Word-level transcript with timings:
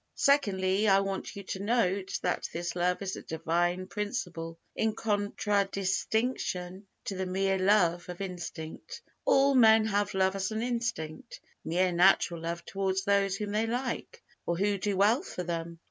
Secondly, 0.15 0.87
I 0.87 0.99
want 1.01 1.35
you 1.35 1.43
to 1.43 1.59
note 1.59 2.17
that 2.23 2.49
this 2.51 2.75
love 2.75 3.03
is 3.03 3.15
a 3.15 3.21
Divine 3.21 3.85
principle, 3.85 4.57
in 4.75 4.95
contradistinction 4.95 6.87
to 7.05 7.15
the 7.15 7.27
mere 7.27 7.59
love 7.59 8.09
of 8.09 8.19
instinct. 8.19 9.03
All 9.25 9.53
men 9.53 9.85
have 9.85 10.15
love 10.15 10.35
as 10.35 10.51
an 10.51 10.63
instinct; 10.63 11.39
mere 11.63 11.91
natural 11.91 12.41
love 12.41 12.65
towards 12.65 13.03
those 13.03 13.35
whom 13.35 13.51
they 13.51 13.67
like, 13.67 14.23
or 14.47 14.57
who 14.57 14.79
do 14.79 14.97
well 14.97 15.21
for 15.21 15.43
them. 15.43 15.77